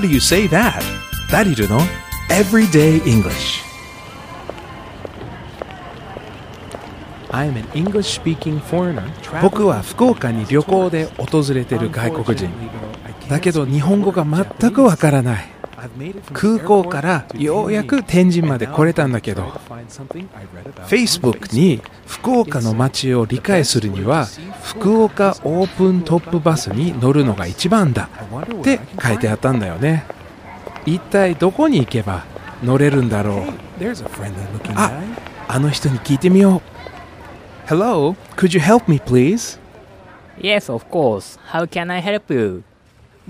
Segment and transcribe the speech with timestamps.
[0.00, 0.82] do you say that?
[1.30, 1.80] ダリルの
[2.28, 3.62] Everyday English
[7.30, 9.02] I'm an English speaking foreigner
[9.40, 12.50] 僕は福岡に旅行で訪れてる外国人
[13.28, 15.44] だけど日本語が全くわからない
[16.32, 19.44] 空港からようやく天神まで来れたんだけど
[20.86, 24.26] Facebook に福岡の街を理解するには
[24.62, 28.08] 福岡オープントップバスに乗るのが一番だ
[28.60, 30.04] って書いてあったんだよね
[30.86, 32.24] 一体どこに行けば
[32.62, 33.44] 乗れるんだろう
[34.74, 34.92] あ
[35.48, 36.72] あの人に聞いてみよう
[37.68, 39.58] Hello, could you help me please?
[40.36, 41.38] Yes, of course.
[41.52, 42.64] How can I help you?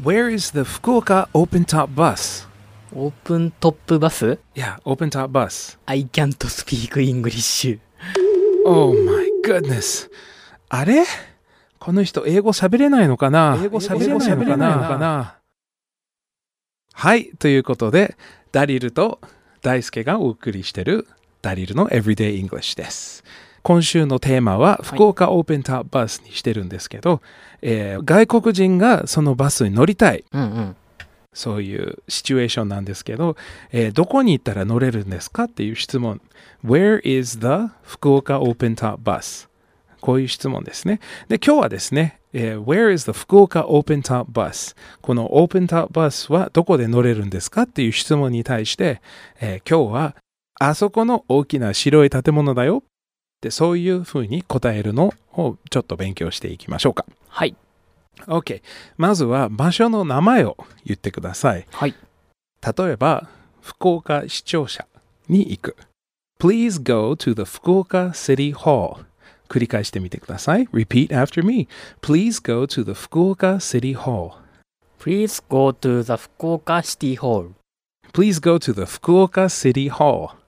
[0.02, 2.46] Where is the Fukuoka open top bus?
[2.94, 5.78] オープントップバス？Yeah, open top bus.
[5.86, 7.78] ?I can't speak English.
[8.66, 10.10] Oh my goodness.
[10.68, 11.04] あれ？
[11.78, 13.58] この人英語喋れないのかな？
[13.62, 15.38] 英語喋れないのかな？
[16.92, 18.16] はい、ということで、
[18.52, 19.20] ダリルと
[19.62, 21.08] 大輔がお送りしてる
[21.40, 23.24] ダリルの Everyday English です。
[23.62, 27.22] 今週のテーマは福岡オープンタップバスにしてるんですけど、
[27.62, 30.24] えー外国人がそのバスに乗りたい。
[30.30, 30.76] うんうん。
[31.32, 33.36] そういうシチュエーションなんですけど、
[33.70, 36.20] えーどこに行ったら乗れるんですかっていう質問。
[36.64, 39.48] Where is the 福岡 Open Top Bus?
[40.00, 41.00] こういう質問ですね。
[41.28, 44.76] で、今日はですね、えー Where is the 福岡 Open Top Bus?
[45.00, 49.00] この Open Top Bus はどこで乗れるんですかっていう質問に対して、
[49.40, 50.16] えー今日は
[50.60, 52.82] あそこの大きな白い建物だよっ
[53.40, 57.04] てそういうふうに答えるのをちょっと勉強していきましょうか。
[57.28, 57.56] はい。
[58.26, 58.62] OK。
[58.96, 61.66] まずは場所の名前を言ってください。
[61.70, 61.94] はい。
[62.76, 63.28] 例えば、
[63.60, 64.86] 福岡市庁舎
[65.28, 65.76] に行く。
[66.40, 69.04] Please go to the 福岡 City Hall.
[69.48, 70.66] 繰り返してみてください。
[70.68, 71.68] Repeat after me.
[72.00, 74.32] Please go to the 福岡 City Hall.
[74.98, 77.52] Please go to the 福岡 City Hall.
[78.12, 80.41] Please go to the 福岡 City Hall.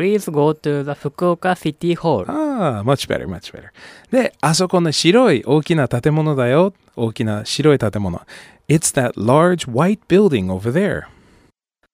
[0.00, 2.24] Please go to the 福岡 City Hall.
[2.26, 3.68] ああ、much better, much better.
[4.10, 6.72] で、あそこの白い大きな建物だよ。
[6.96, 8.18] 大きな白い建物。
[8.66, 11.02] It's that large white building over there.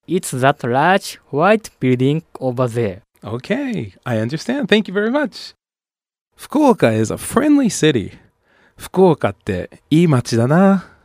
[0.07, 3.01] It's that large white building over there.
[3.21, 4.69] Okay, I understand.
[4.69, 5.53] Thank you very much.
[6.37, 8.17] 福岡 is a friendly city.
[8.77, 10.96] 福岡っていい街だな。